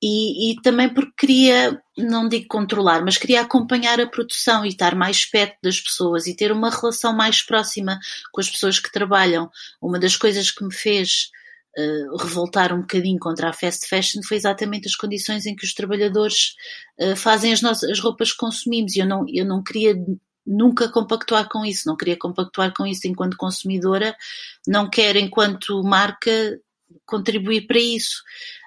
[0.07, 4.93] E, e, também porque queria, não digo controlar, mas queria acompanhar a produção e estar
[4.93, 7.99] mais perto das pessoas e ter uma relação mais próxima
[8.31, 9.49] com as pessoas que trabalham.
[9.81, 11.31] Uma das coisas que me fez
[11.75, 15.73] uh, revoltar um bocadinho contra a fast fashion foi exatamente as condições em que os
[15.73, 16.53] trabalhadores
[16.99, 19.95] uh, fazem as, nossas, as roupas que consumimos e eu não, eu não queria
[20.45, 24.15] nunca compactuar com isso, não queria compactuar com isso enquanto consumidora,
[24.67, 26.59] não quero enquanto marca
[27.05, 28.21] contribuir para isso.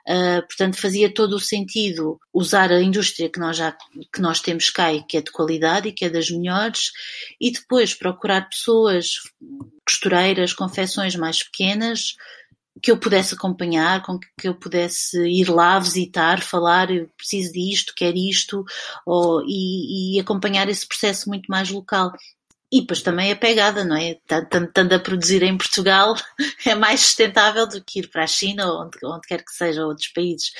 [0.08, 3.76] Uh, portanto, fazia todo o sentido usar a indústria que nós já
[4.12, 6.90] que nós temos cá e que é de qualidade e que é das melhores,
[7.38, 9.16] e depois procurar pessoas,
[9.86, 12.16] costureiras, confecções mais pequenas,
[12.82, 17.92] que eu pudesse acompanhar, com que eu pudesse ir lá visitar, falar, eu preciso disto,
[17.96, 18.64] quero isto,
[19.04, 22.12] ou, e, e acompanhar esse processo muito mais local.
[22.70, 24.18] E depois também a pegada, não é?
[24.30, 26.14] Estando a produzir em Portugal
[26.66, 29.86] é mais sustentável do que ir para a China ou onde, onde quer que seja,
[29.86, 30.52] outros países.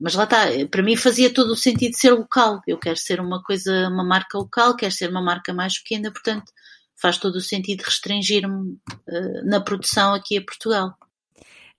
[0.00, 2.60] Mas lá está, para mim fazia todo o sentido ser local.
[2.66, 6.52] Eu quero ser uma coisa, uma marca local, quero ser uma marca mais pequena, portanto
[7.00, 10.96] faz todo o sentido restringir-me uh, na produção aqui a Portugal.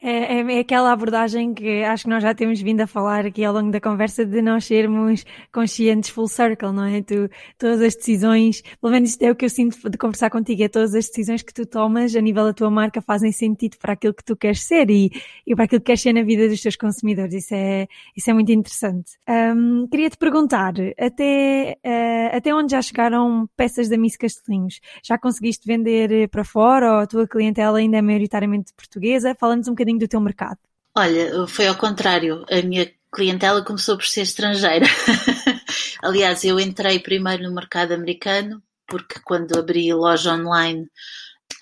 [0.01, 3.43] É, é, é, aquela abordagem que acho que nós já temos vindo a falar aqui
[3.43, 7.01] ao longo da conversa de nós sermos conscientes full circle, não é?
[7.01, 10.63] Tu, todas as decisões, pelo menos isto é o que eu sinto de conversar contigo,
[10.63, 13.91] é todas as decisões que tu tomas a nível da tua marca fazem sentido para
[13.91, 15.12] aquilo que tu queres ser e,
[15.45, 17.33] e para aquilo que queres ser na vida dos teus consumidores.
[17.33, 17.85] Isso é,
[18.15, 19.17] isso é muito interessante.
[19.27, 24.79] Um, queria te perguntar, até, uh, até onde já chegaram peças da Miss Castelinhos?
[25.03, 29.35] Já conseguiste vender para fora ou a tua clientela ainda é maioritariamente portuguesa?
[29.38, 30.58] Fala-nos um bocadinho bocadinho do teu mercado?
[30.95, 32.45] Olha, foi ao contrário.
[32.49, 34.86] A minha clientela começou por ser estrangeira.
[36.04, 40.88] Aliás, eu entrei primeiro no mercado americano, porque quando abri loja online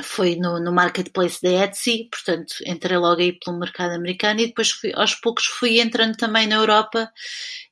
[0.04, 4.70] foi no, no marketplace da Etsy, portanto entrei logo aí pelo mercado americano e depois
[4.70, 7.12] fui, aos poucos fui entrando também na Europa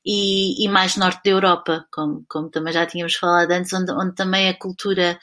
[0.04, 4.14] e, e mais norte da Europa, como, como também já tínhamos falado antes, onde, onde
[4.14, 5.18] também a cultura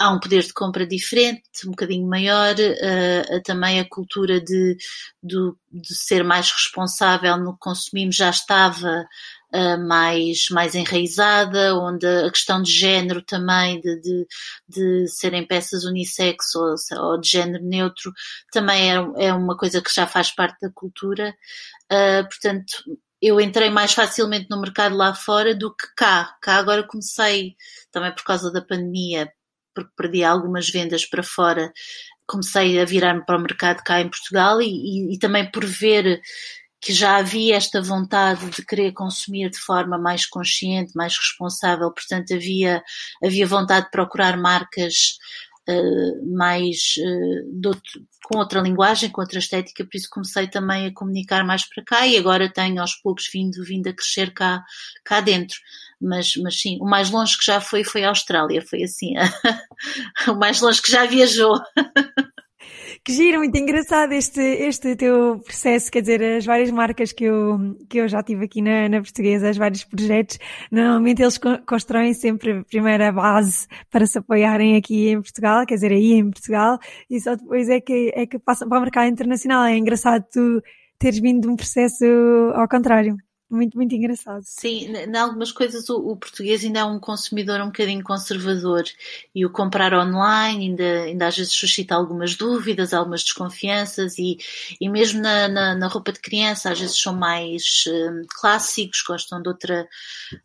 [0.00, 4.76] há um poder de compra diferente, um bocadinho maior, uh, também a cultura de,
[5.22, 9.06] de, de, ser mais responsável no que consumimos já estava
[9.54, 14.26] uh, mais, mais enraizada, onde a questão de género também, de, de,
[14.68, 18.12] de serem peças unissex ou, ou, de género neutro,
[18.52, 21.34] também é, é uma coisa que já faz parte da cultura.
[21.92, 22.84] Uh, portanto,
[23.20, 26.36] eu entrei mais facilmente no mercado lá fora do que cá.
[26.40, 27.56] Cá agora comecei,
[27.90, 29.32] também por causa da pandemia,
[29.76, 31.70] porque perdi algumas vendas para fora,
[32.26, 36.20] comecei a virar-me para o mercado cá em Portugal e, e, e, também por ver
[36.80, 42.32] que já havia esta vontade de querer consumir de forma mais consciente, mais responsável, portanto
[42.32, 42.82] havia,
[43.22, 45.18] havia vontade de procurar marcas
[45.68, 47.70] uh, mais uh,
[48.24, 52.06] com outra linguagem, com outra estética, por isso comecei também a comunicar mais para cá
[52.06, 54.64] e agora tenho aos poucos vindo, vindo a crescer cá,
[55.04, 55.56] cá dentro.
[56.00, 59.14] Mas, mas sim, o mais longe que já foi foi a Austrália, foi assim,
[60.28, 61.54] o mais longe que já viajou.
[63.04, 67.76] Que giro, muito engraçado este, este teu processo, quer dizer, as várias marcas que eu,
[67.88, 70.38] que eu já tive aqui na, na portuguesa, os vários projetos,
[70.72, 75.92] normalmente eles constroem sempre a primeira base para se apoiarem aqui em Portugal, quer dizer,
[75.92, 76.78] aí em Portugal,
[77.08, 79.64] e só depois é que, é que passam para o mercado internacional.
[79.64, 80.60] É engraçado tu
[80.98, 82.04] teres vindo de um processo
[82.54, 83.16] ao contrário.
[83.48, 84.42] Muito, muito engraçado.
[84.44, 88.82] Sim, em algumas coisas o, o, português ainda é um consumidor um bocadinho conservador
[89.32, 94.38] e o comprar online ainda, ainda às vezes suscita algumas dúvidas, algumas desconfianças e,
[94.80, 99.40] e mesmo na, na, na roupa de criança às vezes são mais um, clássicos, gostam
[99.40, 99.88] de, outra,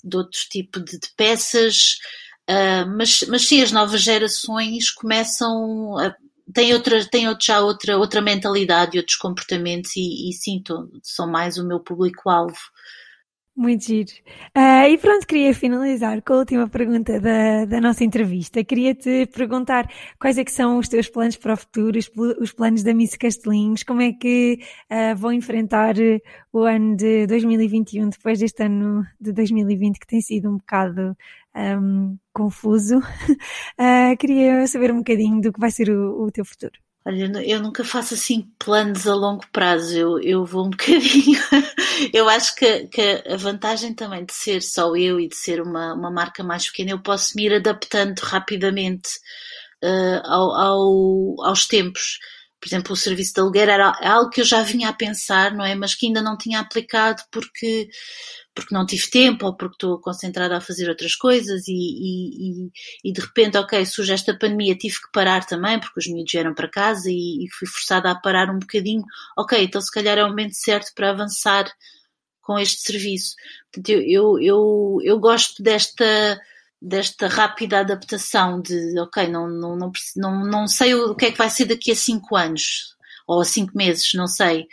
[0.04, 1.97] de outro tipo de, de peças,
[2.47, 6.16] uh, mas, mas sim, as novas gerações começam a
[6.54, 10.62] tem outra, tem já outra, outra mentalidade e outros comportamentos e, e sim,
[11.04, 12.58] são mais o meu público-alvo.
[13.56, 14.10] Muito giro.
[14.58, 18.64] Uh, e pronto, queria finalizar com a última pergunta da, da nossa entrevista.
[18.64, 22.82] Queria-te perguntar quais é que são os teus planos para o futuro, os, os planos
[22.82, 25.95] da Miss Castelinhos, como é que uh, vão enfrentar
[26.52, 31.16] o ano de 2021, depois deste ano de 2020 que tem sido um bocado
[31.56, 32.99] um, confuso.
[32.99, 36.74] Uh, queria saber um bocadinho do que vai ser o, o teu futuro.
[37.04, 41.39] Olha, eu nunca faço assim planos a longo prazo, eu, eu vou um bocadinho.
[42.14, 45.95] eu acho que, que, a vantagem também de ser só eu e de ser uma,
[45.95, 49.10] uma marca mais pequena, eu posso me ir adaptando rapidamente
[49.84, 52.20] uh, ao, ao, aos tempos.
[52.60, 55.66] Por exemplo, o serviço de aluguer era algo que eu já vinha a pensar, não
[55.66, 55.74] é?
[55.74, 57.89] Mas que ainda não tinha aplicado porque
[58.54, 62.72] porque não tive tempo ou porque estou concentrada a fazer outras coisas e, e, e,
[63.06, 66.54] e, de repente, ok, surge esta pandemia, tive que parar também porque os miúdos vieram
[66.54, 69.04] para casa e, fui forçada a parar um bocadinho.
[69.38, 71.72] Ok, então se calhar é o momento certo para avançar
[72.41, 73.36] com este serviço.
[73.72, 76.39] Portanto, eu, eu, eu, eu gosto desta
[76.82, 79.78] desta rápida adaptação de ok, não, não,
[80.16, 82.95] não, não, sei o que é que vai ser daqui a cinco anos
[83.28, 84.68] ou a cinco meses, não sei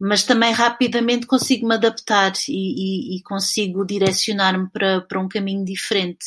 [0.00, 5.64] mas também rapidamente consigo me adaptar e, e, e consigo direcionar-me para, para um caminho
[5.64, 6.24] diferente.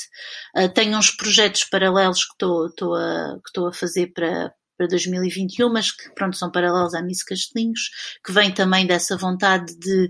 [0.55, 5.91] Uh, tenho uns projetos paralelos que estou, a, que a fazer para, para 2021, mas
[5.91, 7.89] que pronto, são paralelos à Miss Castelinhos,
[8.25, 10.09] que vem também dessa vontade de,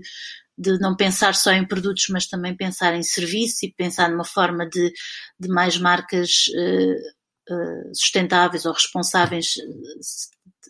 [0.58, 4.68] de não pensar só em produtos, mas também pensar em serviço e pensar numa forma
[4.68, 4.92] de,
[5.38, 9.54] de mais marcas uh, sustentáveis ou responsáveis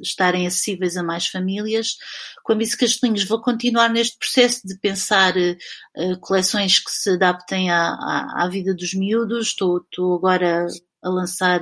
[0.01, 1.97] estarem acessíveis a mais famílias.
[2.43, 7.70] Com a Miss Castelinhos vou continuar neste processo de pensar uh, coleções que se adaptem
[7.70, 9.49] à, à, à vida dos miúdos.
[9.49, 10.66] Estou, estou agora
[11.03, 11.61] a lançar,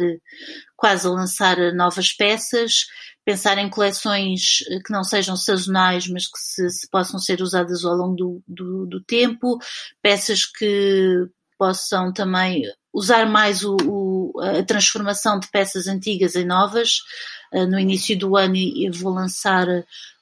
[0.77, 2.87] quase a lançar novas peças,
[3.25, 7.85] pensar em coleções eh, que não sejam sazonais, mas que se, se possam ser usadas
[7.85, 9.59] ao longo do, do, do, tempo,
[10.03, 11.29] peças que
[11.59, 12.63] possam também
[12.93, 17.01] usar mais o, o, a transformação de peças antigas em novas,
[17.53, 18.55] no início do ano
[18.93, 19.67] vou lançar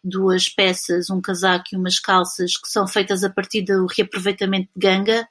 [0.03, 4.81] duas peças, um casaco e umas calças que são feitas a partir do reaproveitamento de
[4.81, 5.29] ganga.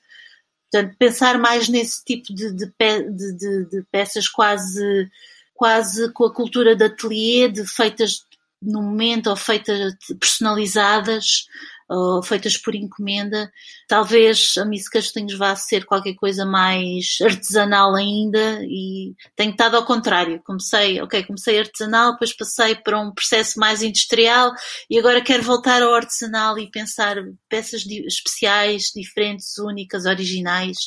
[0.72, 5.10] Portanto, pensar mais nesse tipo de, de, de, de peças quase,
[5.54, 8.26] quase com a cultura de ateliê, de feitas
[8.62, 11.48] no momento ou feitas personalizadas,
[11.90, 13.52] ou feitas por encomenda.
[13.88, 19.86] Talvez a Miss Castelinhos vá ser qualquer coisa mais artesanal ainda e tenho estado ao
[19.86, 20.42] contrário.
[20.44, 24.52] Comecei, ok, comecei artesanal, depois passei para um processo mais industrial
[24.90, 27.18] e agora quero voltar ao artesanal e pensar
[27.50, 30.78] peças especiais, diferentes, únicas, originais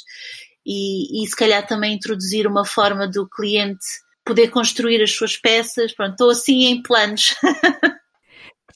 [0.66, 3.84] e, e se calhar também introduzir uma forma do cliente
[4.24, 5.92] poder construir as suas peças.
[5.92, 7.34] Pronto, estou assim em planos.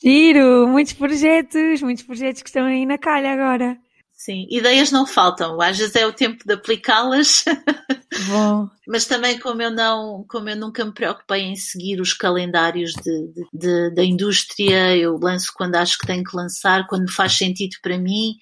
[0.05, 3.79] Giro, muitos projetos, muitos projetos que estão aí na calha agora.
[4.13, 7.45] Sim, ideias não faltam, às vezes é o tempo de aplicá-las.
[8.29, 8.69] Bom.
[8.87, 13.33] Mas também como eu não, como eu nunca me preocupei em seguir os calendários de,
[13.33, 17.77] de, de, da indústria, eu lanço quando acho que tenho que lançar, quando faz sentido
[17.83, 18.35] para mim.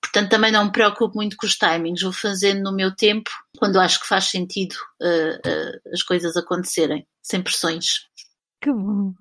[0.00, 3.78] Portanto, também não me preocupo muito com os timings, vou fazendo no meu tempo, quando
[3.78, 8.06] acho que faz sentido uh, uh, as coisas acontecerem, sem pressões.
[8.60, 9.14] Que bom.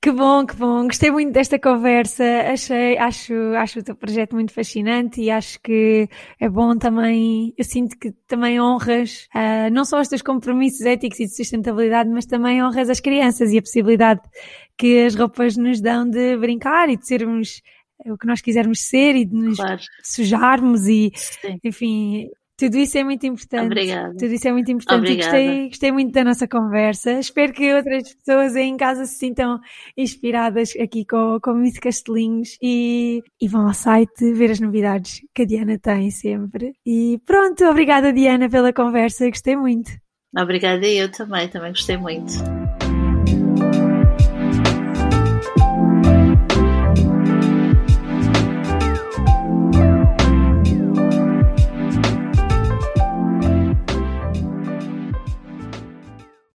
[0.00, 0.84] Que bom, que bom.
[0.84, 2.24] Gostei muito desta conversa.
[2.52, 7.52] Achei, acho, acho o teu projeto muito fascinante e acho que é bom também.
[7.56, 12.10] Eu sinto que também honras uh, não só os teus compromissos éticos e de sustentabilidade,
[12.10, 14.20] mas também honras as crianças e a possibilidade
[14.78, 17.62] que as roupas nos dão de brincar e de sermos
[18.04, 19.80] o que nós quisermos ser e de nos claro.
[20.02, 21.58] sujarmos e, Sim.
[21.64, 23.66] enfim, tudo isso é muito importante.
[23.66, 24.14] Obrigada.
[24.16, 25.16] Tudo isso é muito importante.
[25.16, 27.12] Gostei, gostei muito da nossa conversa.
[27.12, 29.60] Espero que outras pessoas aí em casa se sintam
[29.96, 35.42] inspiradas aqui com, com Miss Castelinhos e, e vão ao site ver as novidades que
[35.42, 36.72] a Diana tem sempre.
[36.84, 39.28] E pronto, obrigada Diana pela conversa.
[39.28, 39.90] Gostei muito.
[40.36, 42.32] Obrigada eu também, também gostei muito.